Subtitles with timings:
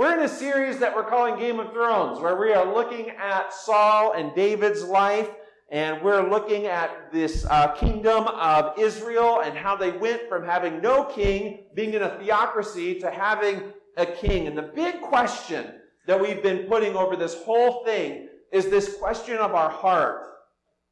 [0.00, 3.52] We're in a series that we're calling Game of Thrones, where we are looking at
[3.52, 5.28] Saul and David's life,
[5.70, 10.80] and we're looking at this uh, kingdom of Israel and how they went from having
[10.80, 14.46] no king, being in a theocracy, to having a king.
[14.46, 15.66] And the big question
[16.06, 20.22] that we've been putting over this whole thing is this question of our heart.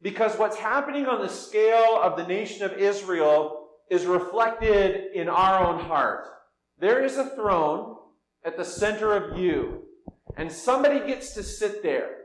[0.02, 5.66] Because what's happening on the scale of the nation of Israel is reflected in our
[5.66, 6.26] own heart.
[6.78, 7.94] There is a throne
[8.44, 9.84] at the center of you.
[10.36, 12.16] And somebody gets to sit there.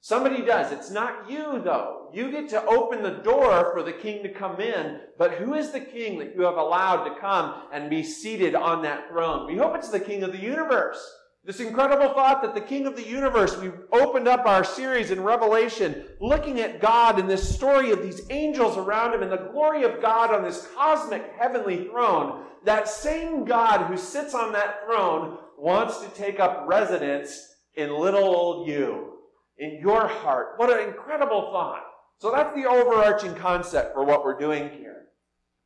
[0.00, 0.72] Somebody does.
[0.72, 2.10] It's not you, though.
[2.14, 5.72] You get to open the door for the king to come in, but who is
[5.72, 9.46] the king that you have allowed to come and be seated on that throne?
[9.46, 10.98] We hope it's the king of the universe.
[11.44, 15.22] This incredible thought that the King of the universe, we opened up our series in
[15.22, 19.84] Revelation looking at God and this story of these angels around him and the glory
[19.84, 22.44] of God on this cosmic heavenly throne.
[22.64, 28.24] That same God who sits on that throne wants to take up residence in little
[28.24, 29.14] old you,
[29.58, 30.54] in your heart.
[30.56, 31.84] What an incredible thought.
[32.18, 35.06] So that's the overarching concept for what we're doing here.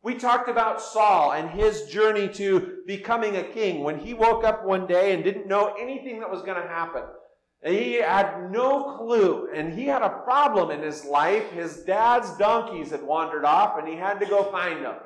[0.03, 4.65] We talked about Saul and his journey to becoming a king when he woke up
[4.65, 7.05] one day and didn't know anything that was going to happen.
[7.65, 11.49] He had no clue, and he had a problem in his life.
[11.53, 14.97] His dad's donkeys had wandered off, and he had to go find them.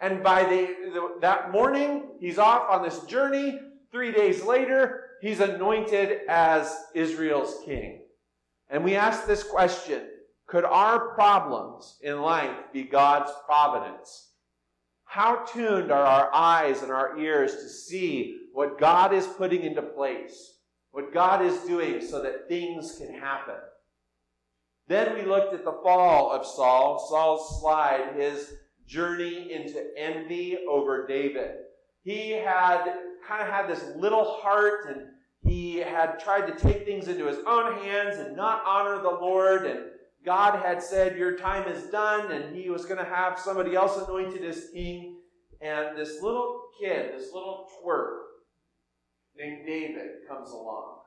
[0.00, 3.60] And by the, the, that morning, he's off on this journey.
[3.92, 8.00] Three days later, he's anointed as Israel's king.
[8.70, 10.08] And we ask this question
[10.46, 14.30] Could our problems in life be God's providence?
[15.04, 19.82] How tuned are our eyes and our ears to see what God is putting into
[19.82, 20.54] place,
[20.92, 23.56] what God is doing so that things can happen?
[24.88, 28.54] Then we looked at the fall of Saul, Saul's slide, his
[28.86, 31.56] journey into envy over David.
[32.02, 32.84] He had
[33.26, 35.06] kind of had this little heart and
[35.44, 39.66] he had tried to take things into his own hands and not honor the Lord.
[39.66, 39.80] And
[40.24, 42.30] God had said, Your time is done.
[42.30, 45.18] And he was going to have somebody else anointed as king.
[45.60, 48.18] And this little kid, this little twerp
[49.36, 50.98] named David comes along.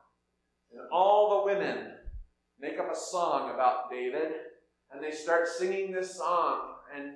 [0.72, 1.92] And all the women
[2.60, 4.32] make up a song about David.
[4.92, 6.76] And they start singing this song.
[6.94, 7.14] And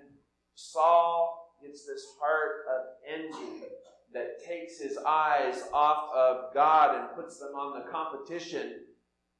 [0.56, 3.66] Saul gets this heart of envy
[4.14, 8.86] that takes his eyes off of God and puts them on the competition.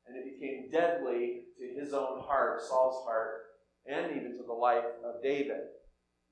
[0.08, 3.42] And it became deadly to his own heart, Saul's heart,
[3.86, 5.62] and even to the life of David.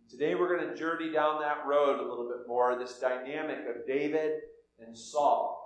[0.09, 3.85] Today we're going to journey down that road a little bit more, this dynamic of
[3.85, 4.33] David
[4.79, 5.63] and Saul.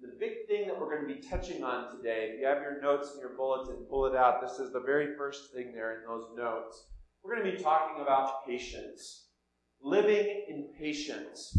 [0.00, 2.80] The big thing that we're going to be touching on today, if you have your
[2.80, 4.40] notes in your bulletin, pull it out.
[4.40, 6.86] This is the very first thing there in those notes.
[7.22, 9.28] We're going to be talking about patience,
[9.82, 11.58] living in patience.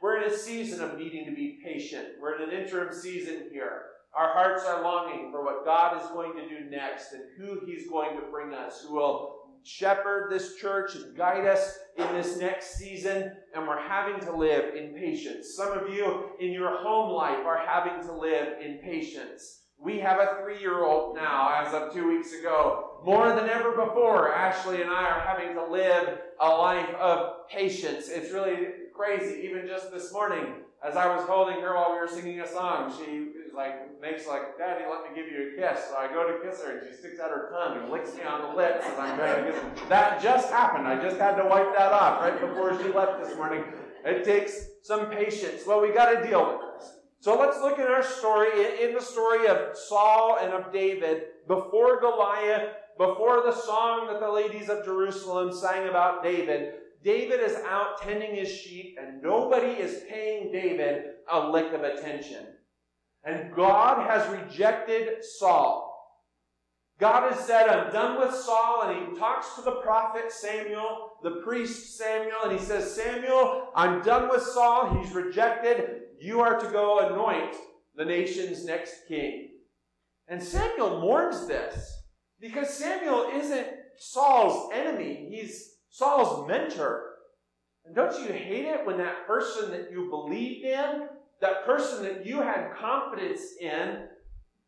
[0.00, 2.08] We're in a season of needing to be patient.
[2.20, 3.82] We're in an interim season here.
[4.16, 7.88] Our hearts are longing for what God is going to do next and who He's
[7.88, 12.76] going to bring us, who will shepherd this church and guide us in this next
[12.76, 13.30] season.
[13.54, 15.54] And we're having to live in patience.
[15.54, 19.60] Some of you in your home life are having to live in patience.
[19.78, 22.89] We have a three year old now, as of two weeks ago.
[23.04, 28.08] More than ever before, Ashley and I are having to live a life of patience.
[28.08, 29.40] It's really crazy.
[29.46, 30.54] Even just this morning,
[30.86, 34.58] as I was holding her while we were singing a song, she like makes like,
[34.58, 35.86] Daddy, let me give you a kiss.
[35.88, 38.22] So I go to kiss her and she sticks out her tongue and licks me
[38.22, 39.72] on the lips as I'm her.
[39.88, 40.86] That just happened.
[40.86, 43.64] I just had to wipe that off right before she left this morning.
[44.04, 45.62] It takes some patience.
[45.66, 46.99] Well, we got to deal with this.
[47.20, 52.00] So let's look at our story, in the story of Saul and of David, before
[52.00, 56.74] Goliath, before the song that the ladies of Jerusalem sang about David.
[57.04, 62.46] David is out tending his sheep, and nobody is paying David a lick of attention.
[63.22, 65.88] And God has rejected Saul.
[66.98, 71.42] God has said, I'm done with Saul, and he talks to the prophet Samuel, the
[71.44, 74.98] priest Samuel, and he says, Samuel, I'm done with Saul.
[75.00, 76.02] He's rejected.
[76.18, 77.56] You are to go anoint
[77.96, 79.50] the nation's next king.
[80.28, 82.04] And Samuel mourns this
[82.40, 83.66] because Samuel isn't
[83.98, 87.16] Saul's enemy, he's Saul's mentor.
[87.84, 91.08] And don't you hate it when that person that you believed in,
[91.40, 94.04] that person that you had confidence in,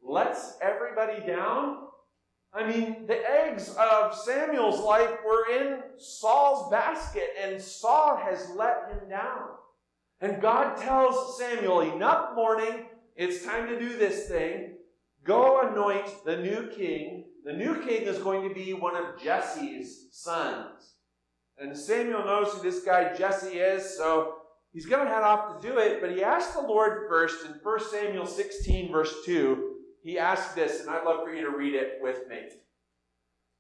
[0.02, 1.88] lets everybody down?
[2.54, 8.90] I mean, the eggs of Samuel's life were in Saul's basket, and Saul has let
[8.90, 9.49] him down.
[10.20, 14.75] And God tells Samuel, enough mourning, it's time to do this thing.
[15.25, 17.25] Go anoint the new king.
[17.44, 20.94] The new king is going to be one of Jesse's sons.
[21.58, 24.34] And Samuel knows who this guy Jesse is, so
[24.72, 27.52] he's going to head off to do it, but he asked the Lord first in
[27.62, 29.71] 1 Samuel 16, verse 2.
[30.02, 32.38] He asked this, and I'd love for you to read it with me.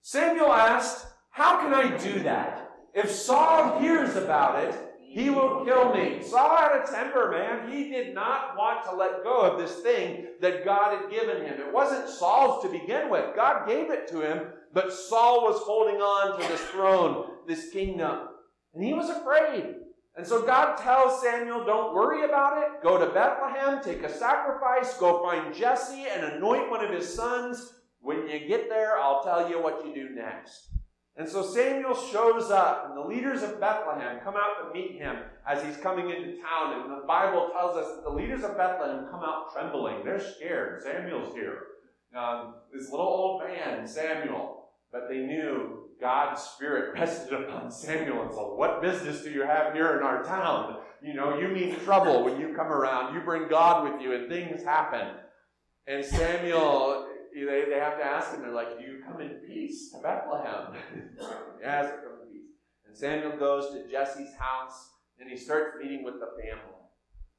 [0.02, 2.70] Samuel asked, How can I do that?
[2.94, 4.74] If Saul hears about it,
[5.12, 6.22] he will kill me.
[6.22, 7.70] Saul had a temper, man.
[7.70, 11.60] He did not want to let go of this thing that God had given him.
[11.60, 13.36] It wasn't Saul's to begin with.
[13.36, 18.28] God gave it to him, but Saul was holding on to this throne, this kingdom.
[18.74, 19.74] And he was afraid.
[20.16, 22.82] And so God tells Samuel, don't worry about it.
[22.82, 27.72] Go to Bethlehem, take a sacrifice, go find Jesse and anoint one of his sons.
[28.00, 30.68] When you get there, I'll tell you what you do next.
[31.16, 35.16] And so Samuel shows up, and the leaders of Bethlehem come out to meet him
[35.46, 36.80] as he's coming into town.
[36.80, 40.04] And the Bible tells us that the leaders of Bethlehem come out trembling.
[40.04, 40.82] They're scared.
[40.82, 41.64] Samuel's here.
[42.16, 44.70] Um, this little old man, Samuel.
[44.90, 49.72] But they knew God's Spirit rested upon Samuel and said, What business do you have
[49.72, 50.80] here in our town?
[51.02, 53.14] You know, you mean trouble when you come around.
[53.14, 55.16] You bring God with you, and things happen.
[55.86, 59.90] And Samuel they, they have to ask him, they're like, Do you come in peace
[59.92, 60.74] to Bethlehem?
[61.60, 62.50] yes, come in peace.
[62.86, 66.76] And Samuel goes to Jesse's house and he starts meeting with the family.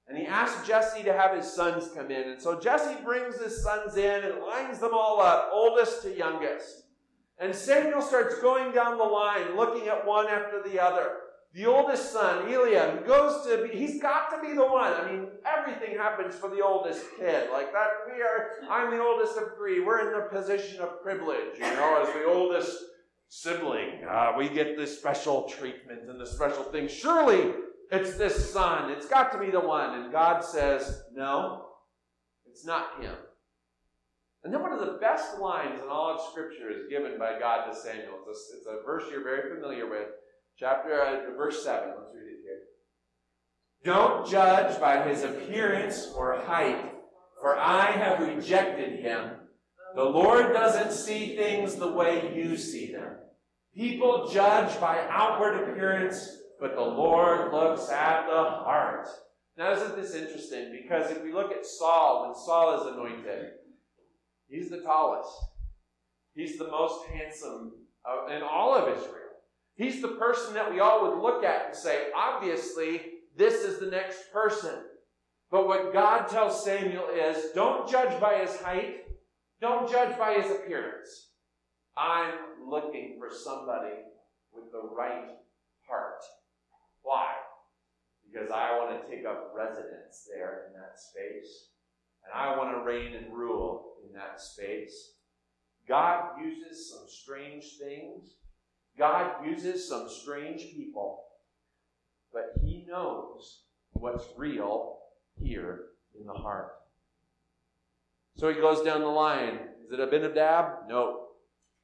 [0.07, 2.29] And he asks Jesse to have his sons come in.
[2.29, 6.82] And so Jesse brings his sons in and lines them all up, oldest to youngest.
[7.43, 11.11] And Samuel starts going down the line, looking at one after the other
[11.53, 14.91] the oldest son, Eliab, goes to be, he's got to be the one.
[14.91, 17.51] I mean, everything happens for the oldest kid.
[17.51, 19.79] Like that, we are, I'm the oldest of three.
[19.79, 22.75] We're in the position of privilege, you know, as the oldest
[23.29, 24.03] sibling.
[24.09, 26.87] Uh, we get this special treatment and the special thing.
[26.87, 27.53] Surely
[27.91, 28.89] it's this son.
[28.89, 30.01] It's got to be the one.
[30.01, 31.67] And God says, no,
[32.47, 33.13] it's not him.
[34.43, 37.65] And then one of the best lines in all of Scripture is given by God
[37.65, 38.19] to Samuel.
[38.27, 40.07] It's a, it's a verse you're very familiar with.
[40.59, 42.59] Chapter uh, verse 7 let's read it here.
[43.85, 46.91] Don't judge by his appearance or height
[47.41, 49.31] for i have rejected him.
[49.95, 53.15] The lord doesn't see things the way you see them.
[53.75, 59.07] People judge by outward appearance but the lord looks at the heart.
[59.57, 60.71] Now isn't this interesting?
[60.71, 63.53] Because if we look at saul when saul is anointed
[64.53, 65.31] he's the tallest
[66.35, 67.73] he's the most handsome
[68.05, 69.23] uh, in all of israel
[69.75, 73.01] He's the person that we all would look at and say, obviously,
[73.35, 74.83] this is the next person.
[75.49, 79.05] But what God tells Samuel is don't judge by his height,
[79.61, 81.29] don't judge by his appearance.
[81.97, 82.33] I'm
[82.67, 83.93] looking for somebody
[84.51, 85.29] with the right
[85.87, 86.23] heart.
[87.01, 87.33] Why?
[88.31, 91.69] Because I want to take up residence there in that space.
[92.25, 95.13] And I want to reign and rule in that space.
[95.87, 98.35] God uses some strange things
[98.97, 101.23] God uses some strange people,
[102.31, 103.63] but He knows
[103.93, 104.99] what's real
[105.41, 105.85] here
[106.19, 106.73] in the heart.
[108.35, 109.59] So he goes down the line.
[109.85, 110.87] Is it Abinadab?
[110.87, 111.37] Nope.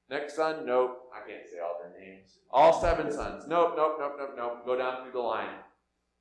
[0.10, 0.66] Next son?
[0.66, 1.12] Nope.
[1.13, 2.39] I can't say all their names.
[2.51, 3.45] All seven sons?
[3.48, 4.66] Nope, nope, nope, nope, nope.
[4.66, 5.56] Go down through the line.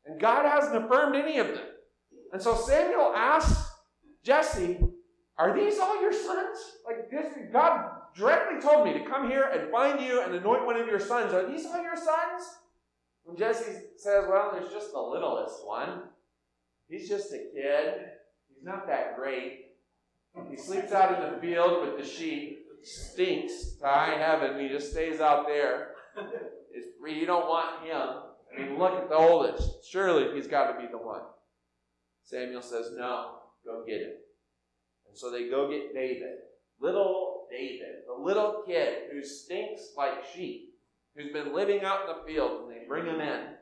[0.04, 1.64] And God hasn't affirmed any of them.
[2.32, 3.70] And so Samuel asks
[4.22, 4.78] Jesse,
[5.38, 6.58] Are these all your sons?
[6.84, 10.76] Like, this, God directly told me to come here and find you and anoint one
[10.76, 11.32] of your sons.
[11.32, 12.42] Are these all your sons?
[13.22, 16.02] When Jesse says, Well, there's just the littlest one.
[16.88, 17.94] He's just a kid.
[18.48, 19.66] He's not that great.
[20.50, 22.64] He sleeps out in the field with the sheep.
[22.82, 24.60] Stinks to high heaven.
[24.60, 25.88] He just stays out there.
[26.72, 27.96] It's, you don't want him.
[27.96, 29.90] I mean, look at the oldest.
[29.90, 31.22] Surely he's got to be the one.
[32.24, 34.12] Samuel says, No, go get him.
[35.08, 36.36] And so they go get David.
[36.80, 40.74] Little David, the little kid who stinks like sheep,
[41.16, 43.54] who's been living out in the field, and they bring him in.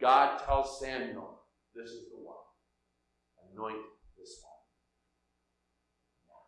[0.00, 1.40] God tells Samuel,
[1.74, 2.36] This is the one.
[3.52, 3.82] Anoint
[4.18, 4.60] this one.
[6.28, 6.42] Now,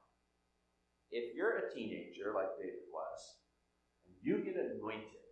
[1.10, 3.38] if you're a teenager like David was,
[4.06, 5.24] and you get anointed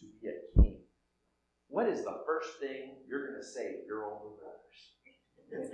[0.00, 0.80] to be a king,
[1.68, 4.93] what is the first thing you're going to say to your older brothers?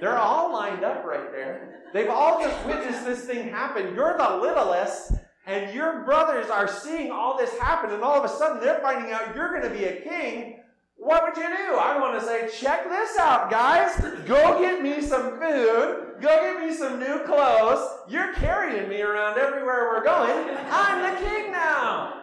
[0.01, 1.83] They're all lined up right there.
[1.93, 3.95] They've all just witnessed this thing happen.
[3.95, 5.13] You're the littlest,
[5.47, 9.13] and your brothers are seeing all this happen, and all of a sudden they're finding
[9.13, 10.61] out you're going to be a king.
[10.97, 11.77] What would you do?
[11.77, 13.99] I want to say, check this out, guys.
[14.27, 16.17] Go get me some food.
[16.21, 17.89] Go get me some new clothes.
[18.07, 20.57] You're carrying me around everywhere we're going.
[20.71, 22.23] I'm the king now.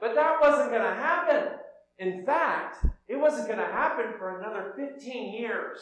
[0.00, 1.52] But that wasn't going to happen.
[1.98, 5.78] In fact, it wasn't going to happen for another 15 years.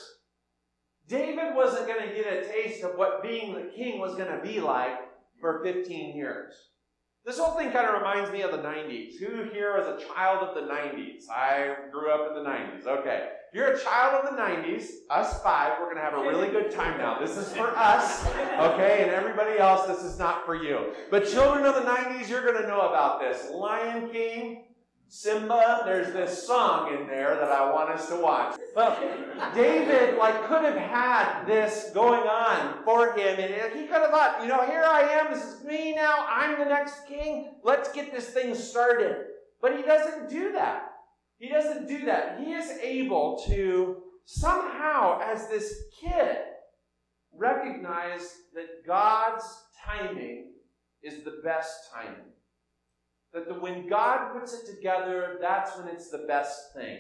[1.09, 4.43] David wasn't going to get a taste of what being the king was going to
[4.43, 4.93] be like
[5.41, 6.55] for 15 years.
[7.25, 9.19] This whole thing kind of reminds me of the 90s.
[9.19, 11.25] Who here was a child of the 90s?
[11.35, 12.87] I grew up in the 90s.
[12.87, 13.29] Okay.
[13.51, 16.49] If you're a child of the 90s, us five, we're going to have a really
[16.49, 17.19] good time now.
[17.19, 18.27] This is for us,
[18.59, 19.03] okay?
[19.03, 20.93] And everybody else, this is not for you.
[21.11, 23.51] But children of the 90s, you're going to know about this.
[23.51, 24.65] Lion King,
[25.11, 28.59] Simba, there's this song in there that I want us to watch.
[28.77, 28.95] Well,
[29.55, 34.43] David, like, could have had this going on for him, and he could have thought,
[34.43, 38.13] you know, here I am, this is me now, I'm the next king, let's get
[38.13, 39.17] this thing started.
[39.63, 40.93] But he doesn't do that.
[41.39, 42.41] He doesn't do that.
[42.41, 46.37] He is able to somehow, as this kid,
[47.35, 49.45] recognize that God's
[49.85, 50.53] timing
[51.03, 52.33] is the best timing.
[53.33, 56.99] That the, when God puts it together, that's when it's the best thing.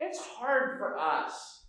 [0.00, 1.62] It's hard for us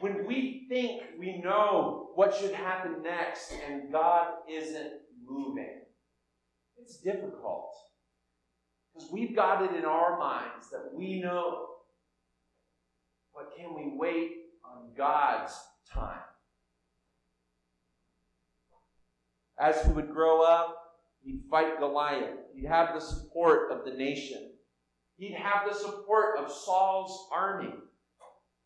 [0.00, 4.92] when we think we know what should happen next and God isn't
[5.26, 5.82] moving.
[6.76, 7.72] It's difficult.
[8.92, 11.66] Because we've got it in our minds that we know.
[13.34, 14.32] But can we wait
[14.64, 15.54] on God's
[15.92, 16.18] time?
[19.58, 20.79] As he would grow up,
[21.22, 22.38] he'd fight Goliath.
[22.54, 24.52] He'd have the support of the nation.
[25.16, 27.74] He'd have the support of Saul's army.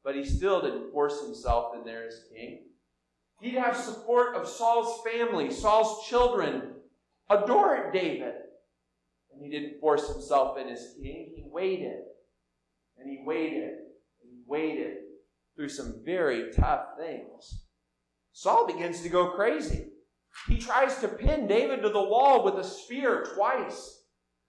[0.05, 2.67] But he still didn't force himself in there as king.
[3.41, 5.51] He'd have support of Saul's family.
[5.51, 6.75] Saul's children
[7.29, 8.35] adored David.
[9.33, 11.33] And he didn't force himself in as king.
[11.35, 12.03] He waited.
[12.99, 13.71] And he waited.
[14.23, 14.99] And he waited
[15.57, 17.65] through some very tough things.
[18.33, 19.89] Saul begins to go crazy.
[20.49, 24.03] He tries to pin David to the wall with a spear twice.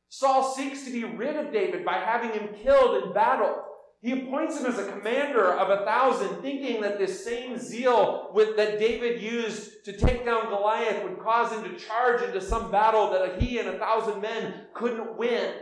[0.09, 3.63] Saul seeks to be rid of David by having him killed in battle.
[4.01, 8.55] He appoints him as a commander of a thousand, thinking that this same zeal with,
[8.55, 13.09] that David used to take down Goliath would cause him to charge into some battle
[13.11, 15.55] that he and a thousand men couldn't win.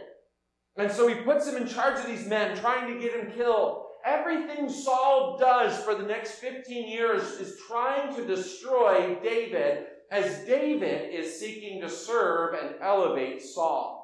[0.75, 3.85] And so he puts him in charge of these men, trying to get him killed.
[4.05, 11.11] Everything Saul does for the next 15 years is trying to destroy David as David
[11.11, 13.99] is seeking to serve and elevate Saul.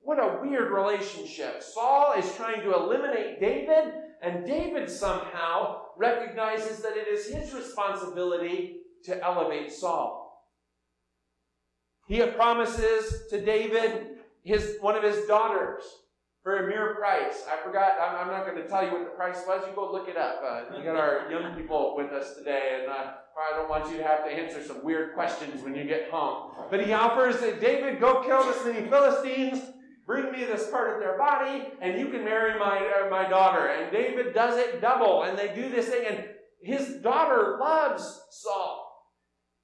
[0.00, 1.62] What a weird relationship.
[1.62, 8.80] Saul is trying to eliminate David, and David somehow recognizes that it is his responsibility
[9.04, 10.44] to elevate Saul.
[12.06, 15.82] He promises to David his, one of his daughters
[16.48, 17.44] for a mere price.
[17.46, 19.62] I forgot, I'm, I'm not going to tell you what the price was.
[19.68, 20.40] You go look it up.
[20.42, 23.98] Uh, we got our young people with us today, and uh, I don't want you
[23.98, 26.52] to have to answer some weird questions when you get home.
[26.70, 29.60] But he offers that David, go kill the many Philistines
[30.06, 33.66] Bring me this part of their body, and you can marry my, uh, my daughter.
[33.66, 36.24] And David does it double, and they do this thing, and
[36.62, 39.04] his daughter loves Saul.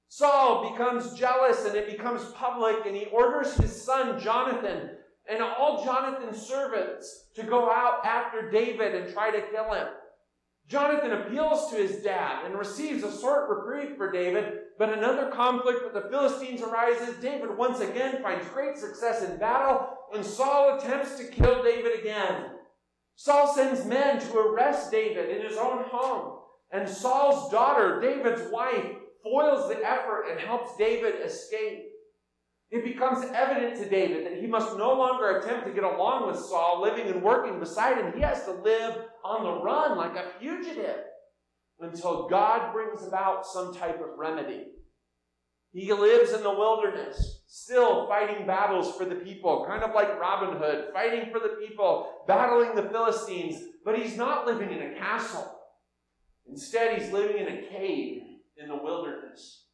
[0.07, 4.91] Saul becomes jealous, and it becomes public, and he orders his son Jonathan
[5.29, 9.87] and all Jonathan's servants to go out after David and try to kill him.
[10.67, 15.83] Jonathan appeals to his dad and receives a short reprieve for David, but another conflict
[15.83, 17.15] with the Philistines arises.
[17.21, 22.51] David once again finds great success in battle, and Saul attempts to kill David again.
[23.15, 26.39] Saul sends men to arrest David in his own home,
[26.71, 28.87] and Saul's daughter, David's wife,
[29.23, 31.85] foils the effort and helps David escape.
[32.75, 36.37] It becomes evident to David that he must no longer attempt to get along with
[36.37, 38.11] Saul, living and working beside him.
[38.13, 40.97] He has to live on the run like a fugitive
[41.79, 44.65] until God brings about some type of remedy.
[45.71, 50.57] He lives in the wilderness, still fighting battles for the people, kind of like Robin
[50.57, 53.55] Hood, fighting for the people, battling the Philistines,
[53.85, 55.49] but he's not living in a castle.
[56.45, 58.21] Instead, he's living in a cave
[58.57, 59.64] in the wilderness.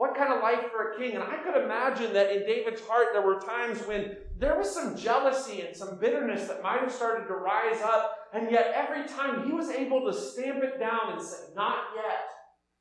[0.00, 1.14] What kind of life for a king?
[1.14, 4.96] And I could imagine that in David's heart, there were times when there was some
[4.96, 9.44] jealousy and some bitterness that might have started to rise up, and yet every time
[9.44, 12.30] he was able to stamp it down and say, Not yet.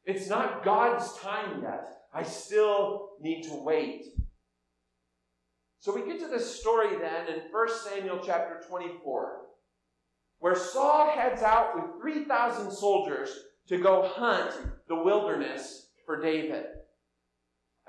[0.05, 1.89] It's not God's time yet.
[2.13, 4.05] I still need to wait.
[5.81, 9.41] So we get to this story then in 1 Samuel chapter 24,
[10.38, 13.29] where Saul heads out with 3,000 soldiers
[13.67, 14.53] to go hunt
[14.88, 16.63] the wilderness for David.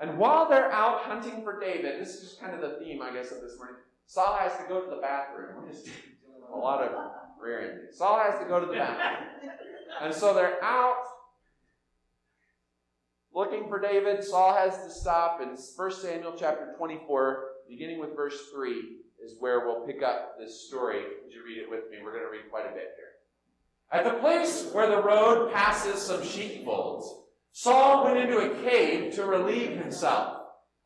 [0.01, 3.13] And while they're out hunting for David, this is just kind of the theme, I
[3.13, 3.75] guess, of this morning.
[4.07, 5.63] Saul has to go to the bathroom.
[5.63, 6.91] We're just doing a lot of
[7.39, 7.87] rearing.
[7.91, 9.51] Saul has to go to the bathroom.
[10.01, 11.05] And so they're out
[13.33, 15.39] looking for David, Saul has to stop.
[15.39, 20.67] And 1 Samuel chapter 24, beginning with verse 3, is where we'll pick up this
[20.67, 21.03] story.
[21.23, 21.97] Would you read it with me?
[22.03, 23.11] We're going to read quite a bit here.
[23.91, 27.20] At the place where the road passes some sheepfolds,
[27.51, 30.37] Saul went into a cave to relieve himself.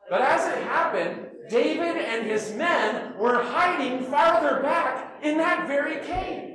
[0.10, 6.06] But as it happened, David and his men were hiding farther back in that very
[6.06, 6.54] cave.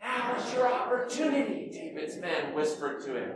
[0.00, 3.32] Now Now's your opportunity, David's men whispered to him.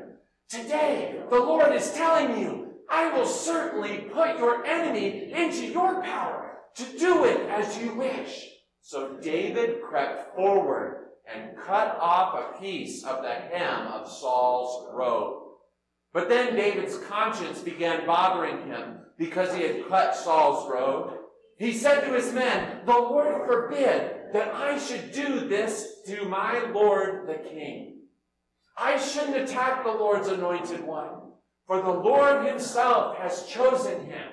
[0.49, 6.59] Today, the Lord is telling you, I will certainly put your enemy into your power
[6.77, 8.49] to do it as you wish.
[8.83, 15.42] So David crept forward and cut off a piece of the hem of Saul's robe.
[16.13, 21.15] But then David's conscience began bothering him because he had cut Saul's robe.
[21.59, 26.71] He said to his men, The Lord forbid that I should do this to my
[26.73, 28.01] Lord the king.
[28.77, 31.33] I shouldn't attack the Lord's anointed one,
[31.67, 34.29] for the Lord himself has chosen him.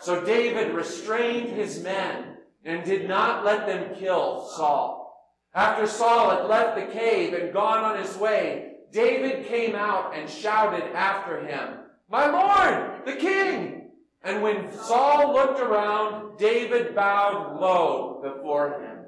[0.00, 5.06] So David restrained his men and did not let them kill Saul.
[5.54, 10.28] After Saul had left the cave and gone on his way, David came out and
[10.28, 13.90] shouted after him, My Lord, the king!
[14.24, 19.04] And when Saul looked around, David bowed low before him.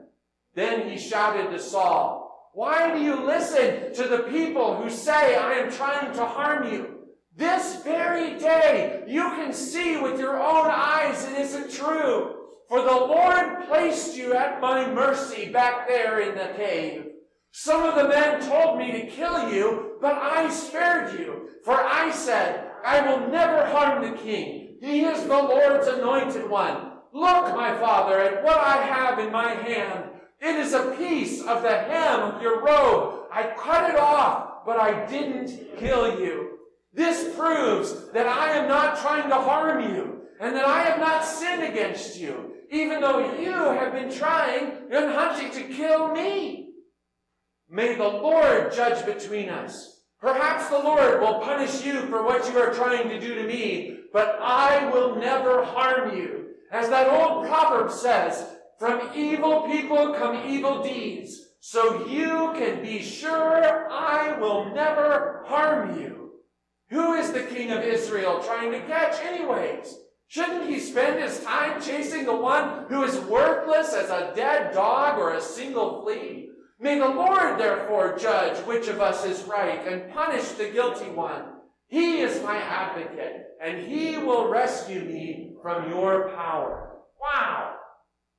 [0.54, 5.54] Then he shouted to Saul, Why do you listen to the people who say I
[5.54, 6.98] am trying to harm you?
[7.34, 12.34] This very day you can see with your own eyes it isn't true.
[12.68, 17.07] For the Lord placed you at my mercy back there in the cave.
[17.50, 21.48] Some of the men told me to kill you, but I spared you.
[21.64, 24.76] For I said, I will never harm the king.
[24.80, 26.92] He is the Lord's anointed one.
[27.12, 30.04] Look, my father, at what I have in my hand.
[30.40, 33.24] It is a piece of the hem of your robe.
[33.32, 36.58] I cut it off, but I didn't kill you.
[36.94, 41.24] This proves that I am not trying to harm you and that I have not
[41.24, 46.67] sinned against you, even though you have been trying and hunting to kill me.
[47.70, 50.00] May the Lord judge between us.
[50.20, 53.98] Perhaps the Lord will punish you for what you are trying to do to me,
[54.12, 56.46] but I will never harm you.
[56.72, 58.46] As that old proverb says,
[58.78, 61.48] from evil people come evil deeds.
[61.60, 66.30] So you can be sure I will never harm you.
[66.90, 69.98] Who is the king of Israel trying to catch anyways?
[70.28, 75.18] Shouldn't he spend his time chasing the one who is worthless as a dead dog
[75.18, 76.47] or a single flea?
[76.80, 81.44] May the Lord therefore judge which of us is right and punish the guilty one.
[81.88, 86.98] He is my advocate, and he will rescue me from your power.
[87.20, 87.74] Wow!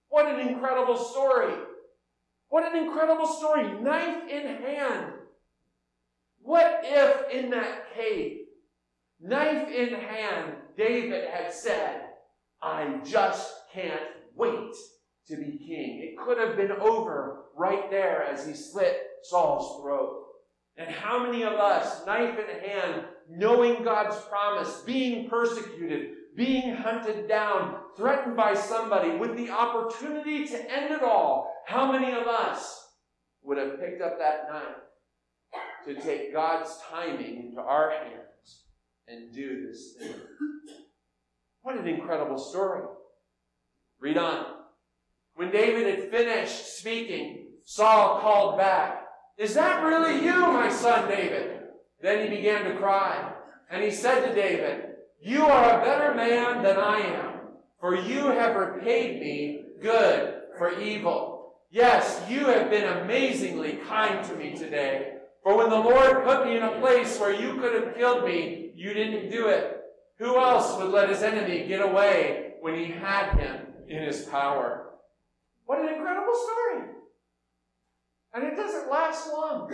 [0.08, 1.54] What an incredible story.
[2.48, 3.82] What an incredible story.
[3.82, 5.14] Knife in hand.
[6.42, 8.38] What if in that cave,
[9.20, 12.02] knife in hand, David had said,
[12.62, 14.02] I just can't
[14.36, 14.74] wait
[15.30, 16.02] to be king.
[16.02, 20.26] It could have been over right there as he slit Saul's throat.
[20.78, 27.28] And how many of us, knife in hand, knowing God's promise, being persecuted, being hunted
[27.28, 32.88] down, threatened by somebody, with the opportunity to end it all, how many of us
[33.44, 38.64] would have picked up that knife to take God's timing into our hands
[39.08, 40.16] and do this thing?
[41.62, 42.84] What an incredible story.
[44.00, 44.59] Read on.
[45.40, 49.06] When David had finished speaking, Saul called back,
[49.38, 51.62] Is that really you, my son David?
[52.02, 53.32] Then he began to cry,
[53.72, 57.40] and he said to David, you are a better man than I am,
[57.80, 61.54] for you have repaid me good for evil.
[61.72, 65.20] Yes, you have been amazingly kind to me today.
[65.42, 68.74] For when the Lord put me in a place where you could have killed me,
[68.76, 69.84] you didn't do it.
[70.18, 74.89] Who else would let his enemy get away when he had him in his power?
[75.70, 76.90] What an incredible story!
[78.34, 79.72] And it doesn't last long.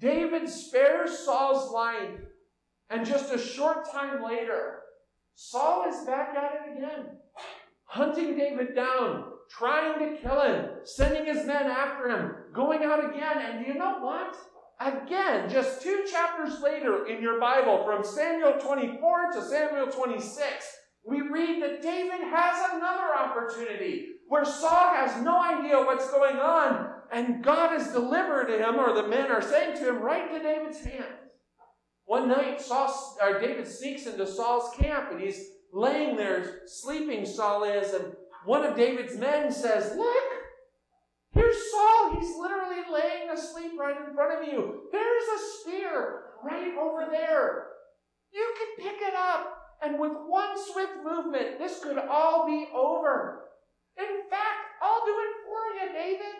[0.00, 2.18] David spares Saul's life
[2.88, 4.78] and just a short time later,
[5.34, 7.08] Saul is back at it again,
[7.84, 13.36] hunting David down, trying to kill him, sending his men after him, going out again.
[13.42, 14.34] And you know what?
[14.80, 20.42] Again, just two chapters later in your Bible, from Samuel 24 to Samuel 26,
[21.06, 26.90] we read that David has another opportunity where Saul has no idea what's going on,
[27.12, 30.82] and God has delivered him, or the men are saying to him, right to David's
[30.82, 31.04] hand.
[32.06, 35.40] One night, Saul, or David sneaks into Saul's camp and he's
[35.72, 40.24] laying there, sleeping, Saul is, and one of David's men says, Look,
[41.32, 42.16] here's Saul.
[42.18, 44.82] He's literally laying asleep right in front of you.
[44.92, 47.68] There's a spear right over there.
[48.32, 53.44] You can pick it up, and with one swift movement, this could all be over.
[53.98, 56.34] In fact, I'll do it for you, David.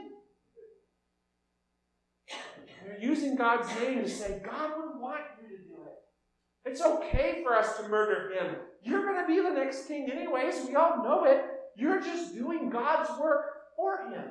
[2.84, 6.70] You're using God's name to say, God would want you to do it.
[6.70, 8.56] It's okay for us to murder him.
[8.82, 10.66] You're going to be the next king, anyways.
[10.66, 11.44] We all know it.
[11.76, 13.44] You're just doing God's work
[13.76, 14.24] for him.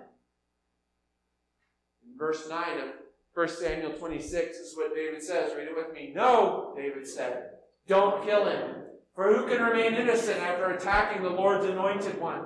[2.03, 2.89] In verse 9 of
[3.33, 5.53] 1 Samuel 26 is what David says.
[5.55, 6.11] Read it with me.
[6.15, 7.49] No, David said,
[7.87, 8.82] don't kill him.
[9.15, 12.45] For who can remain innocent after attacking the Lord's anointed one?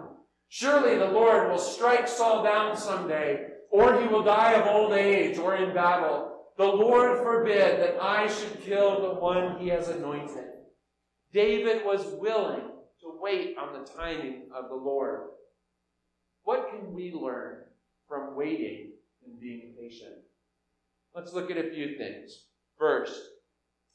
[0.49, 5.37] Surely the Lord will strike Saul down someday, or he will die of old age
[5.37, 6.45] or in battle.
[6.57, 10.45] The Lord forbid that I should kill the one he has anointed.
[11.31, 12.61] David was willing
[13.01, 15.29] to wait on the timing of the Lord.
[16.43, 17.57] What can we learn
[18.07, 18.93] from waiting
[19.25, 20.15] and being patient?
[21.13, 22.45] Let's look at a few things.
[22.79, 23.21] First,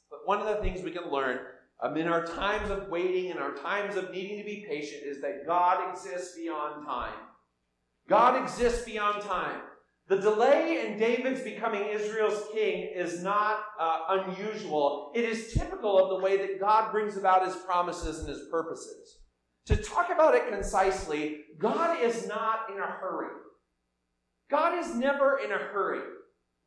[0.09, 1.39] but one of the things we can learn
[1.83, 5.21] um, in our times of waiting and our times of needing to be patient is
[5.21, 7.13] that God exists beyond time.
[8.07, 9.61] God exists beyond time.
[10.07, 15.11] The delay in David's becoming Israel's king is not uh, unusual.
[15.15, 19.19] It is typical of the way that God brings about his promises and his purposes.
[19.67, 23.31] To talk about it concisely, God is not in a hurry.
[24.51, 26.01] God is never in a hurry.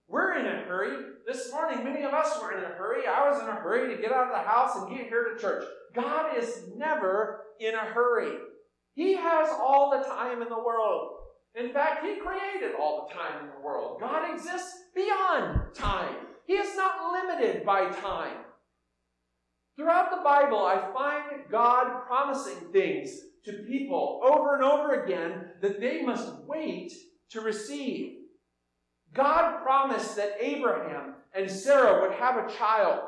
[0.09, 0.97] We're in a hurry.
[1.27, 3.07] This morning, many of us were in a hurry.
[3.07, 5.41] I was in a hurry to get out of the house and get here to
[5.41, 5.65] church.
[5.95, 8.39] God is never in a hurry.
[8.95, 11.11] He has all the time in the world.
[11.57, 14.01] In fact, He created all the time in the world.
[14.01, 16.15] God exists beyond time.
[16.47, 18.37] He is not limited by time.
[19.77, 23.11] Throughout the Bible, I find God promising things
[23.45, 26.93] to people over and over again that they must wait
[27.31, 28.16] to receive.
[29.15, 33.01] God promised that Abraham and Sarah would have a child.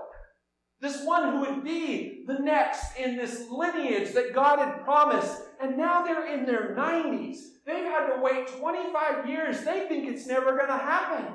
[0.81, 5.43] This one who would be the next in this lineage that God had promised.
[5.61, 7.39] And now they're in their 90s.
[7.67, 9.65] They've had to wait 25 years.
[9.65, 11.35] They think it's never going to happen.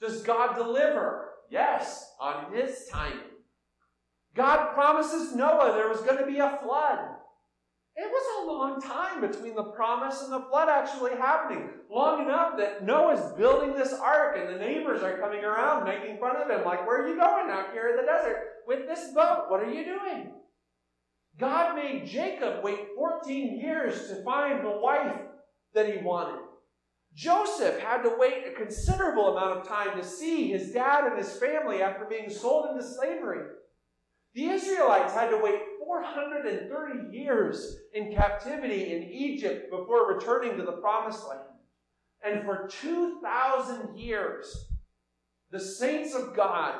[0.00, 1.30] Does God deliver?
[1.50, 3.18] Yes, on His timing.
[4.34, 7.15] God promises Noah there was going to be a flood.
[7.96, 11.70] It was a long time between the promise and the flood actually happening.
[11.90, 16.36] Long enough that Noah's building this ark and the neighbors are coming around making fun
[16.36, 19.46] of him, like, Where are you going out here in the desert with this boat?
[19.48, 20.32] What are you doing?
[21.38, 25.20] God made Jacob wait 14 years to find the wife
[25.74, 26.40] that he wanted.
[27.14, 31.38] Joseph had to wait a considerable amount of time to see his dad and his
[31.38, 33.46] family after being sold into slavery.
[34.34, 40.72] The Israelites had to wait 430 years in captivity in Egypt before returning to the
[40.72, 41.40] promised land.
[42.24, 44.66] And for 2,000 years,
[45.52, 46.74] the saints of God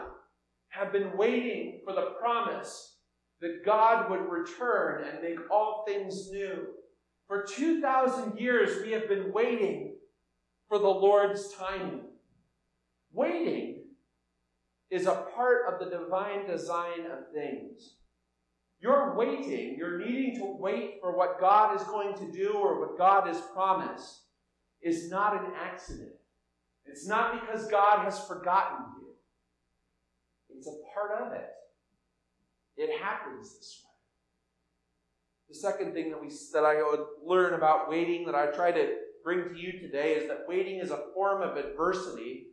[0.71, 2.97] have been waiting for the promise
[3.41, 6.67] that God would return and make all things new.
[7.29, 9.95] For 2,000 years, we have been waiting
[10.69, 12.07] for the Lord's timing.
[13.13, 13.85] Waiting
[14.91, 17.95] is a part of the divine design of things.
[18.81, 22.99] You're waiting, you're needing to wait for what God is going to do or what
[22.99, 24.23] God has promised,
[24.83, 26.13] is not an accident.
[26.85, 29.09] It's not because God has forgotten you,
[30.51, 31.49] it's a part of it.
[32.77, 33.91] It happens this way.
[35.49, 38.97] The second thing that we that I would learn about waiting that I try to
[39.25, 42.49] bring to you today is that waiting is a form of adversity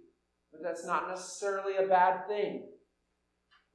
[0.53, 2.67] but that's not necessarily a bad thing.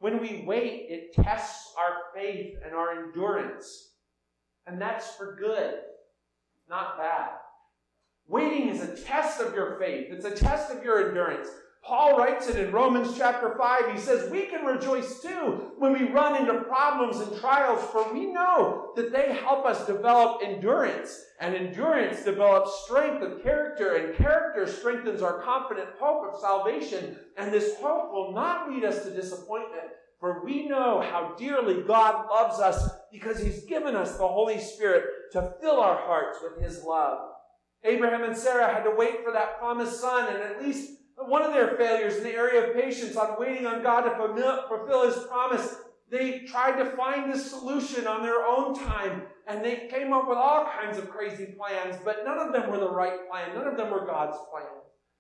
[0.01, 3.91] When we wait, it tests our faith and our endurance.
[4.67, 5.81] And that's for good,
[6.69, 7.31] not bad.
[8.29, 11.49] Waiting is a test of your faith, it's a test of your endurance.
[11.89, 13.93] Paul writes it in Romans chapter 5.
[13.93, 18.27] He says, We can rejoice too when we run into problems and trials, for we
[18.27, 21.19] know that they help us develop endurance.
[21.41, 27.17] And endurance develops strength of character, and character strengthens our confident hope of salvation.
[27.39, 29.85] And this hope will not lead us to disappointment,
[30.21, 35.07] for we know how dearly God loves us because He's given us the Holy Spirit
[35.33, 37.31] to fill our hearts with His love.
[37.83, 41.53] Abraham and Sarah had to wait for that promised son, and at least one of
[41.53, 44.17] their failures in the area of patience on waiting on God to
[44.69, 45.77] fulfill His promise,
[46.11, 50.39] they tried to find this solution on their own time, and they came up with
[50.39, 53.55] all kinds of crazy plans, but none of them were the right plan.
[53.55, 54.67] None of them were God's plan.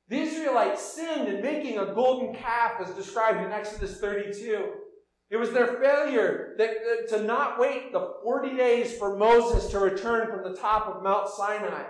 [0.08, 4.72] The Israelites sinned in making a golden calf, as described in Exodus 32.
[5.30, 9.78] It was their failure that, uh, to not wait the 40 days for Moses to
[9.78, 11.84] return from the top of Mount Sinai.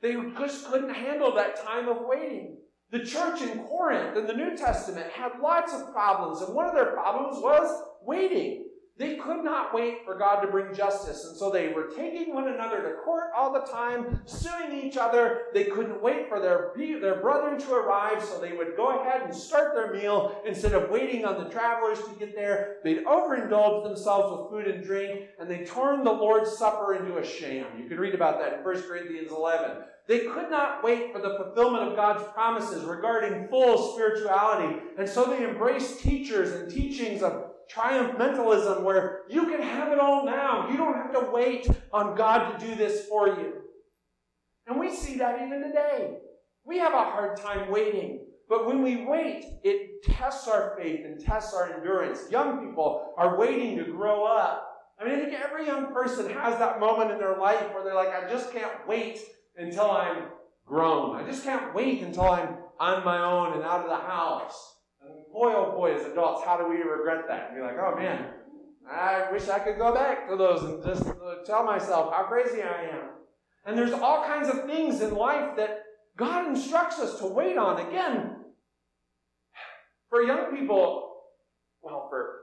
[0.00, 2.56] They just couldn't handle that time of waiting.
[2.92, 6.74] The church in Corinth in the New Testament had lots of problems, and one of
[6.74, 8.66] their problems was waiting.
[8.98, 12.48] They could not wait for God to bring justice, and so they were taking one
[12.48, 15.44] another to court all the time, suing each other.
[15.54, 19.34] They couldn't wait for their, their brethren to arrive, so they would go ahead and
[19.34, 22.76] start their meal instead of waiting on the travelers to get there.
[22.84, 27.24] They'd overindulge themselves with food and drink, and they turned the Lord's Supper into a
[27.24, 27.64] sham.
[27.78, 29.78] You can read about that in 1 Corinthians 11.
[30.08, 34.80] They could not wait for the fulfillment of God's promises regarding full spirituality.
[34.98, 40.24] And so they embraced teachers and teachings of triumphantalism where you can have it all
[40.26, 40.68] now.
[40.68, 43.62] You don't have to wait on God to do this for you.
[44.66, 46.18] And we see that even today.
[46.64, 48.26] We have a hard time waiting.
[48.48, 52.30] But when we wait, it tests our faith and tests our endurance.
[52.30, 54.68] Young people are waiting to grow up.
[55.00, 57.94] I mean, I think every young person has that moment in their life where they're
[57.94, 59.20] like, I just can't wait
[59.56, 60.24] until I'm
[60.66, 61.16] grown.
[61.16, 64.76] I just can't wait until I'm on my own and out of the house.
[65.00, 67.48] And boy, oh boy, as adults, how do we regret that?
[67.48, 68.26] And be like, oh man,
[68.90, 72.62] I wish I could go back to those and just uh, tell myself how crazy
[72.62, 73.08] I am.
[73.64, 75.82] And there's all kinds of things in life that
[76.16, 77.86] God instructs us to wait on.
[77.86, 78.36] Again,
[80.08, 81.12] for young people,
[81.80, 82.40] well, for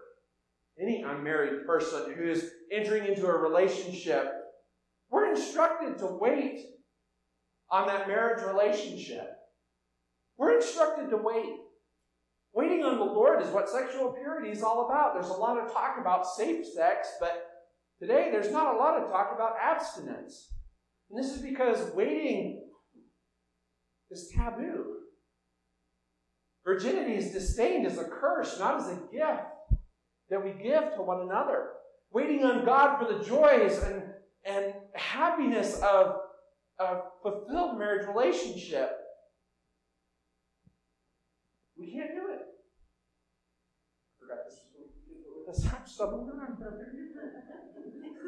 [0.82, 4.32] any unmarried person who is entering into a relationship,
[5.12, 6.66] we're instructed to wait
[7.72, 9.36] on that marriage relationship.
[10.38, 11.58] We're instructed to wait.
[12.54, 15.14] Waiting on the Lord is what sexual purity is all about.
[15.14, 17.46] There's a lot of talk about safe sex, but
[18.00, 20.52] today there's not a lot of talk about abstinence.
[21.10, 22.64] And this is because waiting
[24.10, 24.96] is taboo.
[26.66, 29.44] Virginity is disdained as a curse, not as a gift
[30.30, 31.70] that we give to one another.
[32.12, 34.04] Waiting on God for the joys and,
[34.46, 36.16] and happiness of
[36.80, 38.92] a fulfilled marriage relationship.
[41.78, 42.40] We can't do it.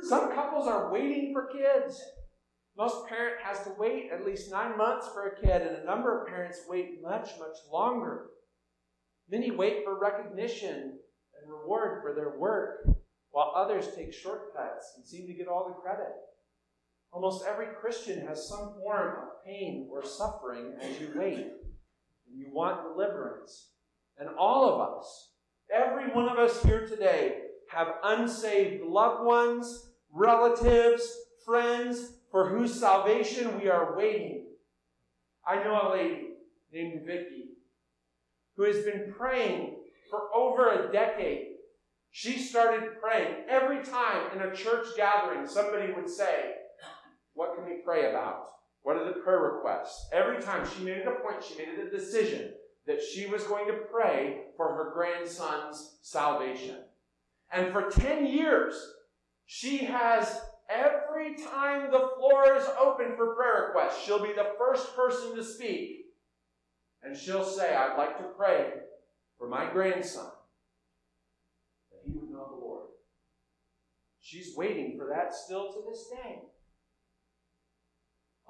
[0.03, 2.01] Some couples are waiting for kids.
[2.77, 6.21] Most parent has to wait at least nine months for a kid, and a number
[6.21, 8.27] of parents wait much, much longer.
[9.29, 12.87] Many wait for recognition and reward for their work,
[13.31, 16.11] while others take shortcuts and seem to get all the credit.
[17.11, 22.47] Almost every Christian has some form of pain or suffering as you wait, and you
[22.53, 23.71] want deliverance.
[24.17, 25.31] And all of us,
[25.73, 31.03] every one of us here today, have unsaved loved ones, relatives,
[31.45, 34.45] friends for whose salvation we are waiting.
[35.45, 36.27] I know a lady
[36.71, 37.49] named Vicky
[38.55, 39.75] who has been praying
[40.09, 41.47] for over a decade.
[42.11, 46.55] She started praying every time in a church gathering, somebody would say,
[47.33, 48.49] what can we pray about?
[48.83, 50.07] What are the prayer requests?
[50.11, 52.53] Every time she made it a point, she made it a decision
[52.87, 56.77] that she was going to pray for her grandson's salvation.
[57.51, 58.75] And for 10 years,
[59.45, 64.95] she has, every time the floor is open for prayer requests, she'll be the first
[64.95, 66.05] person to speak.
[67.03, 68.71] And she'll say, I'd like to pray
[69.37, 70.29] for my grandson
[71.91, 72.85] that he would know the Lord.
[74.21, 76.39] She's waiting for that still to this day.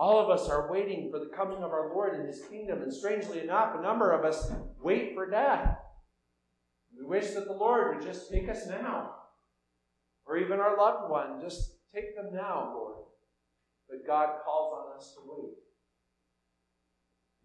[0.01, 2.91] All of us are waiting for the coming of our Lord and his kingdom, and
[2.91, 5.77] strangely enough, a number of us wait for death.
[6.97, 9.11] We wish that the Lord would just take us now,
[10.25, 12.95] or even our loved one, just take them now, Lord.
[13.87, 15.53] But God calls on us to wait.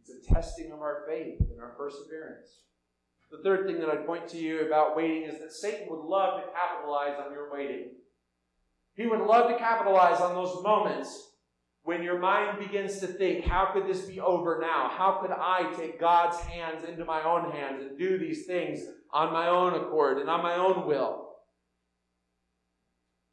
[0.00, 2.62] It's a testing of our faith and our perseverance.
[3.30, 6.40] The third thing that I'd point to you about waiting is that Satan would love
[6.40, 7.96] to capitalize on your waiting.
[8.94, 11.32] He would love to capitalize on those moments
[11.86, 14.90] when your mind begins to think, how could this be over now?
[14.92, 18.80] How could I take God's hands into my own hands and do these things
[19.12, 21.28] on my own accord and on my own will?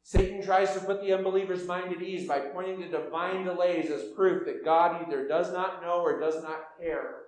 [0.04, 4.12] Satan tries to put the unbeliever's mind at ease by pointing to divine delays as
[4.14, 7.22] proof that God either does not know or does not care.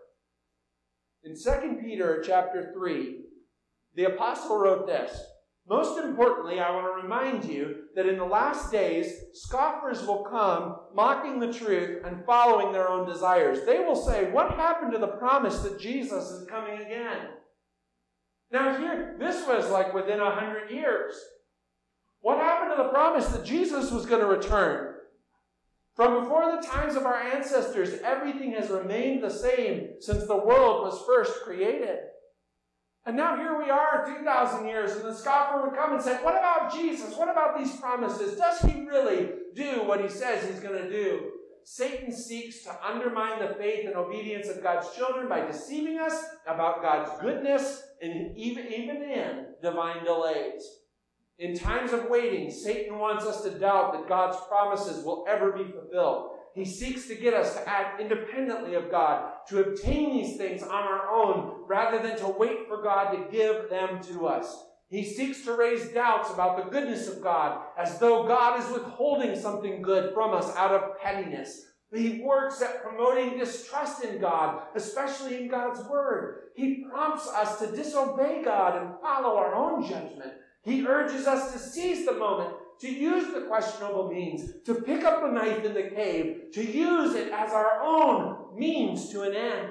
[1.24, 3.22] In 2 Peter chapter 3,
[3.96, 5.20] the apostle wrote this
[5.68, 10.76] most importantly, I want to remind you that in the last days, scoffers will come,
[10.94, 13.66] mocking the truth and following their own desires.
[13.66, 17.30] They will say, What happened to the promise that Jesus is coming again?
[18.52, 21.14] Now, here, this was like within a hundred years.
[22.20, 24.94] What happened to the promise that Jesus was going to return?
[25.96, 30.84] From before the times of our ancestors, everything has remained the same since the world
[30.84, 31.98] was first created.
[33.06, 36.36] And now here we are, 2,000 years, and the scoffer would come and say, What
[36.36, 37.16] about Jesus?
[37.16, 38.36] What about these promises?
[38.36, 41.30] Does he really do what he says he's going to do?
[41.62, 46.82] Satan seeks to undermine the faith and obedience of God's children by deceiving us about
[46.82, 50.62] God's goodness and even, even in divine delays.
[51.38, 55.70] In times of waiting, Satan wants us to doubt that God's promises will ever be
[55.70, 56.35] fulfilled.
[56.56, 60.70] He seeks to get us to act independently of God, to obtain these things on
[60.70, 64.64] our own, rather than to wait for God to give them to us.
[64.88, 69.38] He seeks to raise doubts about the goodness of God, as though God is withholding
[69.38, 71.66] something good from us out of pettiness.
[71.94, 76.44] He works at promoting distrust in God, especially in God's Word.
[76.54, 80.32] He prompts us to disobey God and follow our own judgment.
[80.62, 85.22] He urges us to seize the moment, to use the questionable means, to pick up
[85.22, 89.68] the knife in the cave, to use it as our own means to an end.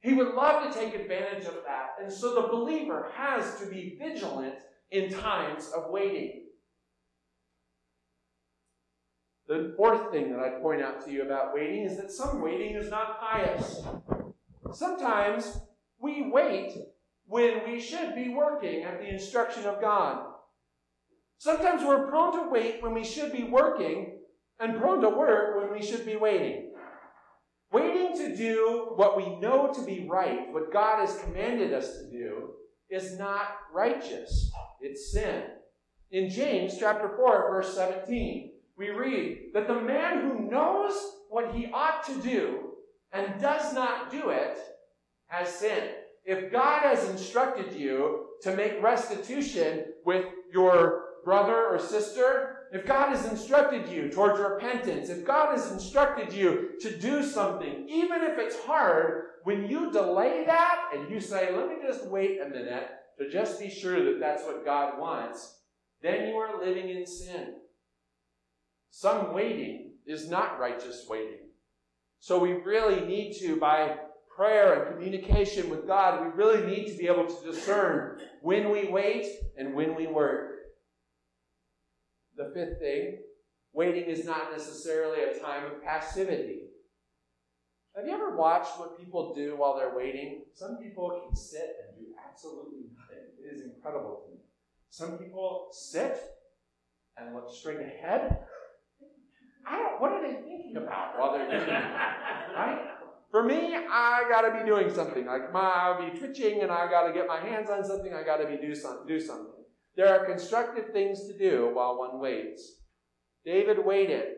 [0.00, 1.94] He would love to take advantage of that.
[2.00, 4.54] And so the believer has to be vigilant
[4.90, 6.44] in times of waiting.
[9.48, 12.74] The fourth thing that I'd point out to you about waiting is that some waiting
[12.74, 13.80] is not pious.
[14.72, 15.60] Sometimes
[15.98, 16.76] we wait
[17.26, 20.24] when we should be working at the instruction of God.
[21.38, 24.18] Sometimes we're prone to wait when we should be working
[24.60, 26.72] and prone to work when we should be waiting.
[27.72, 32.10] Waiting to do what we know to be right, what God has commanded us to
[32.10, 32.50] do,
[32.88, 34.50] is not righteous.
[34.80, 35.42] It's sin.
[36.10, 40.92] In James chapter 4, verse 17, we read that the man who knows
[41.28, 42.70] what he ought to do
[43.12, 44.58] and does not do it
[45.26, 45.90] has sinned.
[46.24, 53.10] If God has instructed you to make restitution with your brother or sister, if God
[53.10, 58.38] has instructed you towards repentance, if God has instructed you to do something, even if
[58.38, 62.88] it's hard, when you delay that and you say, let me just wait a minute
[63.18, 65.60] to just be sure that that's what God wants,
[66.02, 67.54] then you are living in sin.
[68.90, 71.50] Some waiting is not righteous waiting.
[72.18, 73.96] So we really need to, by
[74.34, 78.88] prayer and communication with God, we really need to be able to discern when we
[78.88, 79.26] wait
[79.56, 80.55] and when we work.
[82.36, 83.18] The fifth thing,
[83.72, 86.60] waiting is not necessarily a time of passivity.
[87.96, 90.42] Have you ever watched what people do while they're waiting?
[90.54, 93.24] Some people can sit and do absolutely nothing.
[93.38, 94.40] It is incredible to me.
[94.90, 96.20] Some people sit
[97.16, 98.38] and look straight ahead.
[99.66, 102.12] I don't, what are they thinking about while they're doing that?
[102.56, 102.78] Right?
[103.30, 105.26] For me, I gotta be doing something.
[105.26, 108.46] Like my, I'll be twitching and I gotta get my hands on something, I gotta
[108.46, 109.55] be do, some, do something.
[109.96, 112.72] There are constructive things to do while one waits.
[113.44, 114.34] David waited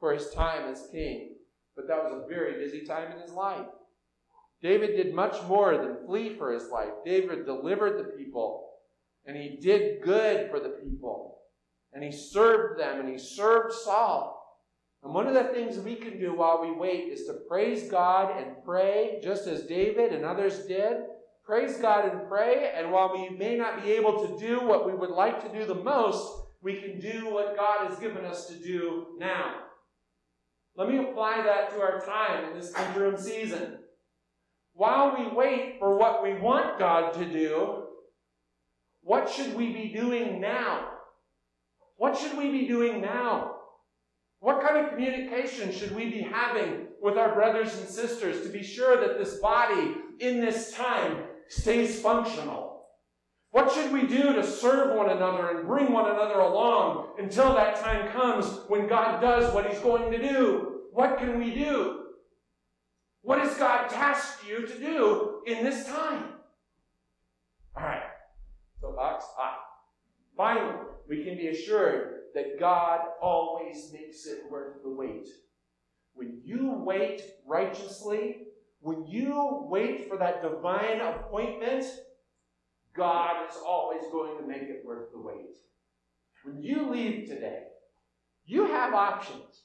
[0.00, 1.36] for his time as king,
[1.76, 3.66] but that was a very busy time in his life.
[4.60, 6.90] David did much more than flee for his life.
[7.04, 8.70] David delivered the people,
[9.26, 11.38] and he did good for the people,
[11.92, 14.34] and he served them, and he served Saul.
[15.04, 18.36] And one of the things we can do while we wait is to praise God
[18.36, 20.96] and pray, just as David and others did,
[21.48, 24.92] praise God and pray, and while we may not be able to do what we
[24.92, 26.30] would like to do the most,
[26.62, 29.54] we can do what God has given us to do now.
[30.76, 33.78] Let me apply that to our time in this interim season.
[34.74, 37.84] While we wait for what we want God to do,
[39.00, 40.90] what should we be doing now?
[41.96, 43.54] What should we be doing now?
[44.40, 48.62] What kind of communication should we be having with our brothers and sisters to be
[48.62, 52.84] sure that this body in this time stays functional?
[53.50, 57.80] What should we do to serve one another and bring one another along until that
[57.80, 60.82] time comes when God does what He's going to do?
[60.92, 62.04] What can we do?
[63.22, 66.24] What has God tasked you to do in this time?
[67.76, 68.02] All right.
[68.80, 69.58] So, box off.
[70.36, 70.76] Finally,
[71.08, 75.26] we can be assured that God always makes it worth the wait.
[76.14, 78.47] When you wait righteously,
[78.80, 81.84] when you wait for that divine appointment,
[82.94, 85.56] God is always going to make it worth the wait.
[86.44, 87.64] When you leave today,
[88.46, 89.62] you have options.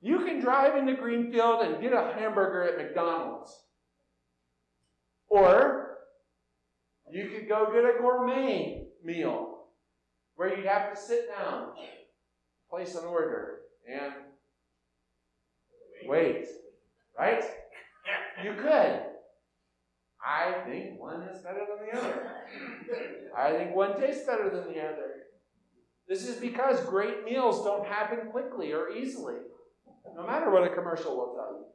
[0.00, 3.58] You can drive into Greenfield and get a hamburger at McDonald's.
[5.28, 5.98] Or
[7.10, 9.64] you could go get a gourmet meal
[10.36, 11.68] where you'd have to sit down,
[12.68, 14.12] place an order, and
[16.06, 16.46] wait.
[17.18, 17.42] Right?
[18.42, 19.00] You could.
[20.24, 22.32] I think one is better than the other.
[23.36, 25.24] I think one tastes better than the other.
[26.08, 29.36] This is because great meals don't happen quickly or easily,
[30.14, 31.66] no matter what a commercial will tell you.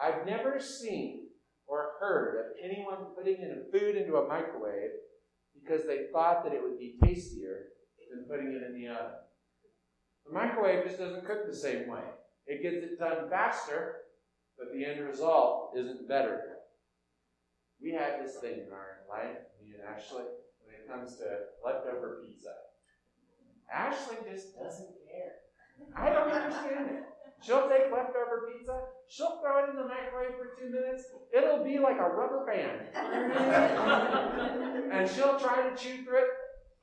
[0.00, 1.28] I've never seen
[1.66, 4.90] or heard of anyone putting in a food into a microwave
[5.60, 7.66] because they thought that it would be tastier
[8.12, 9.12] than putting it in the oven.
[10.26, 12.02] The microwave just doesn't cook the same way.
[12.46, 13.96] It gets it done faster,
[14.58, 16.54] but the end result isn't better.
[17.82, 20.24] We have this thing in our life, me and Ashley,
[20.64, 21.24] when it comes to
[21.64, 22.54] leftover pizza.
[23.72, 25.32] Ashley just doesn't care.
[25.96, 27.02] I don't understand it.
[27.42, 31.04] She'll take leftover pizza, she'll throw it in the microwave for two minutes.
[31.36, 32.88] It'll be like a rubber band.
[34.92, 36.28] and she'll try to chew through it.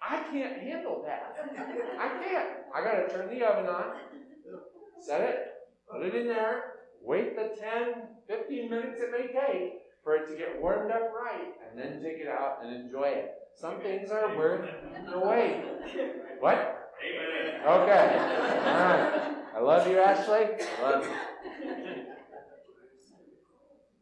[0.02, 1.36] I can't handle that.
[2.00, 2.50] I can't.
[2.76, 3.96] I gotta turn the oven on,
[5.00, 5.48] set it,
[5.92, 6.71] put it in there,
[7.04, 7.94] wait the 10,
[8.28, 9.74] 15 minutes it may take
[10.04, 13.34] for it to get warmed up right, and then take it out and enjoy it.
[13.56, 14.68] Some things are worth
[15.12, 15.64] the wait.
[16.40, 16.90] What?
[17.04, 17.62] Amen.
[17.62, 17.68] Okay.
[17.68, 19.36] All right.
[19.56, 20.48] I love you, Ashley.
[20.80, 21.12] I love you.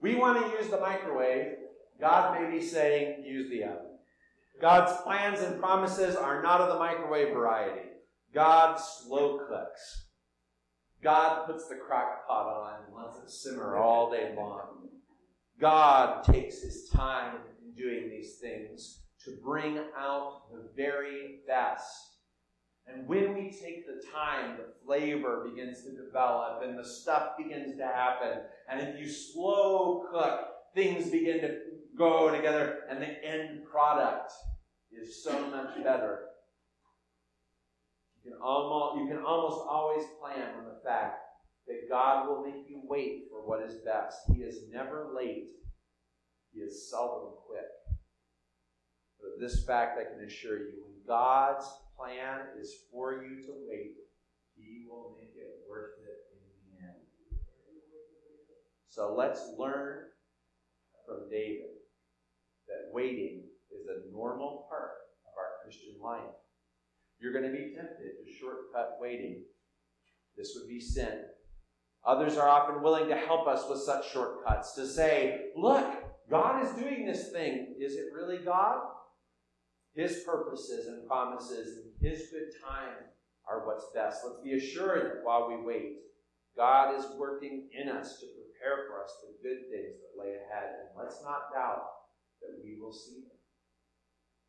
[0.01, 1.55] We want to use the microwave.
[1.99, 3.97] God may be saying, use the oven.
[4.61, 7.89] God's plans and promises are not of the microwave variety.
[8.33, 10.08] God slow cooks.
[11.01, 14.89] God puts the crock pot on and lets it simmer all day long.
[15.59, 22.17] God takes his time in doing these things to bring out the very best.
[22.87, 27.77] And when we take the time, the flavor begins to develop and the stuff begins
[27.77, 28.39] to happen.
[28.69, 31.57] And if you slow cook, things begin to
[31.97, 34.31] go together and the end product
[34.91, 36.28] is so much better.
[38.29, 41.17] You can almost, you can almost always plan on the fact
[41.67, 44.19] that God will make you wait for what is best.
[44.31, 45.47] He is never late.
[46.53, 47.65] He is seldom quick.
[49.19, 51.65] But this fact I can assure you, when God's
[51.97, 53.95] plan is for you to wait,
[54.55, 57.41] He will make it worth it in the end.
[58.89, 60.05] So let's learn
[61.07, 61.81] from David
[62.67, 64.91] that waiting is a normal part
[65.25, 66.35] of our Christian life.
[67.19, 69.43] You're going to be tempted to shortcut waiting.
[70.37, 71.25] This would be sin.
[72.05, 75.85] Others are often willing to help us with such shortcuts to say, look,
[76.29, 77.75] God is doing this thing.
[77.79, 78.79] Is it really God?
[79.95, 82.95] His purposes and promises and His good time
[83.49, 84.21] are what's best.
[84.23, 85.97] Let's be assured that while we wait,
[86.55, 90.69] God is working in us to prepare for us the good things that lay ahead.
[90.79, 91.83] And let's not doubt
[92.41, 93.39] that we will see them.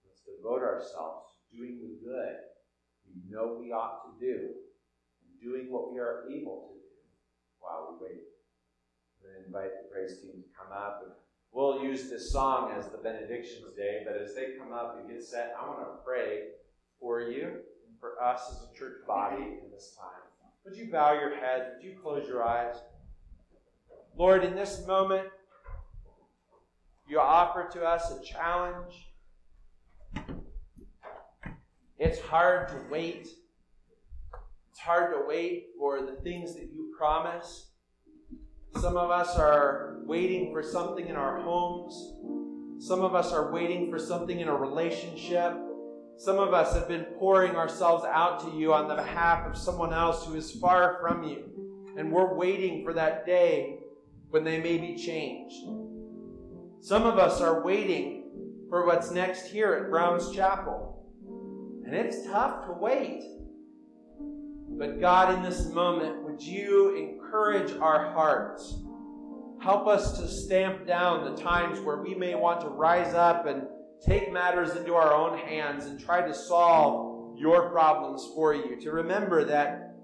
[0.05, 2.50] Let's devote ourselves to doing the good
[3.15, 4.55] we know we ought to do
[5.23, 6.97] and doing what we are able to do
[7.59, 8.23] while we wait.
[9.21, 11.21] To invite the praise team to come up
[11.53, 15.23] We'll use this song as the benediction today, but as they come up and get
[15.23, 16.43] set, I want to pray
[17.01, 20.23] for you and for us as a church body in this time.
[20.65, 21.73] Would you bow your head?
[21.75, 22.77] Would you close your eyes?
[24.17, 25.27] Lord, in this moment,
[27.09, 29.10] you offer to us a challenge.
[32.01, 33.29] It's hard to wait.
[34.71, 37.73] It's hard to wait for the things that you promise.
[38.81, 41.95] Some of us are waiting for something in our homes.
[42.79, 45.55] Some of us are waiting for something in a relationship.
[46.17, 49.93] Some of us have been pouring ourselves out to you on the behalf of someone
[49.93, 51.51] else who is far from you.
[51.99, 53.81] And we're waiting for that day
[54.31, 55.67] when they may be changed.
[56.81, 58.31] Some of us are waiting
[58.71, 60.90] for what's next here at Brown's Chapel.
[61.91, 63.25] And it's tough to wait.
[64.79, 68.77] But God, in this moment, would you encourage our hearts?
[69.61, 73.65] Help us to stamp down the times where we may want to rise up and
[74.07, 78.81] take matters into our own hands and try to solve your problems for you.
[78.83, 79.97] To remember that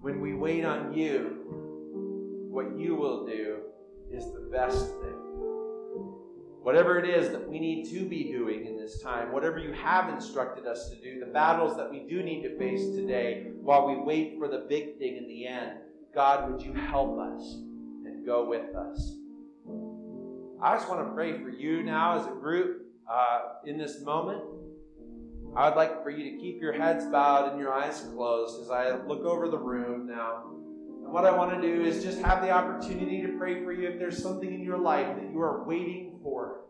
[0.00, 3.58] when we wait on you, what you will do
[4.10, 5.17] is the best thing.
[6.68, 10.12] Whatever it is that we need to be doing in this time, whatever you have
[10.12, 13.96] instructed us to do, the battles that we do need to face today while we
[13.96, 15.78] wait for the big thing in the end,
[16.14, 17.54] God, would you help us
[18.04, 19.16] and go with us?
[20.62, 24.42] I just want to pray for you now as a group uh, in this moment.
[25.56, 28.70] I would like for you to keep your heads bowed and your eyes closed as
[28.70, 30.57] I look over the room now.
[31.08, 33.88] And what I want to do is just have the opportunity to pray for you
[33.88, 36.66] if there's something in your life that you are waiting for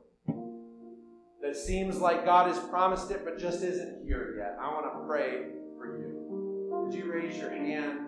[1.42, 4.56] that seems like God has promised it but just isn't here yet.
[4.62, 6.14] I want to pray for you.
[6.70, 7.98] Would you raise your hand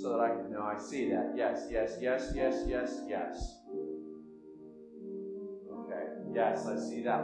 [0.00, 0.62] so that I can know?
[0.62, 1.34] I see that.
[1.36, 3.58] Yes, yes, yes, yes, yes, yes.
[5.70, 6.04] Okay.
[6.34, 7.22] Yes, I see that.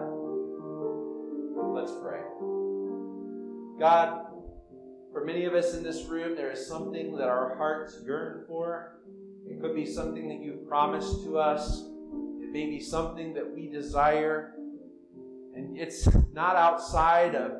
[1.72, 2.20] Let's pray.
[3.80, 4.26] God,
[5.16, 8.98] for many of us in this room, there is something that our hearts yearn for.
[9.46, 11.84] It could be something that you've promised to us.
[12.42, 14.52] It may be something that we desire.
[15.54, 17.52] And it's not outside of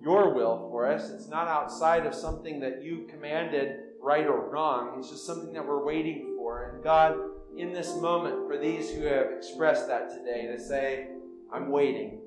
[0.00, 1.10] your will for us.
[1.10, 4.94] It's not outside of something that you commanded, right or wrong.
[5.00, 6.70] It's just something that we're waiting for.
[6.70, 7.16] And God,
[7.58, 11.08] in this moment, for these who have expressed that today, to say,
[11.52, 12.20] I'm waiting.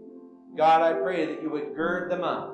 [0.57, 2.51] God, I pray that you would gird them up.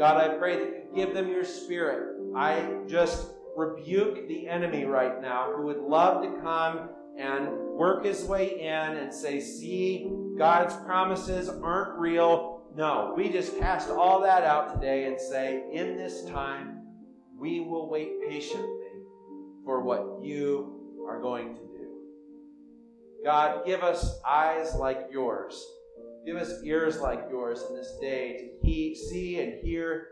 [0.00, 2.16] God, I pray that you give them your spirit.
[2.34, 6.88] I just rebuke the enemy right now who would love to come
[7.18, 12.62] and work his way in and say, see, God's promises aren't real.
[12.74, 16.78] No, we just cast all that out today and say, in this time,
[17.38, 19.04] we will wait patiently
[19.66, 21.88] for what you are going to do.
[23.22, 25.62] God, give us eyes like yours.
[26.26, 30.08] Give us ears like yours in this day to he, see and hear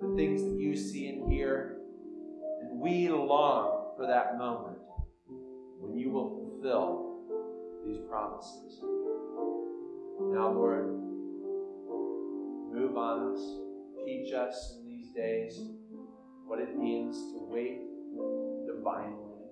[0.00, 1.78] the things that you see and hear.
[2.62, 4.78] And we long for that moment
[5.80, 7.10] when you will fulfill
[7.84, 8.80] these promises.
[10.32, 10.86] Now, Lord,
[12.72, 13.40] move on us.
[14.04, 15.60] Teach us in these days
[16.46, 17.80] what it means to wait
[18.66, 19.44] divinely,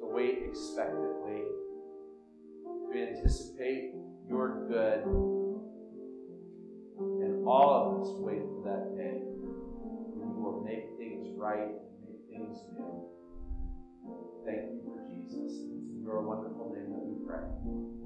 [0.00, 1.42] to wait expectantly,
[2.92, 3.94] to anticipate
[4.28, 5.04] your good.
[7.22, 9.20] And all of us wait for that day
[10.14, 13.06] when you will make things right and make things new.
[14.44, 15.52] Thank you for Jesus.
[15.52, 18.05] It's in your wonderful name that we pray.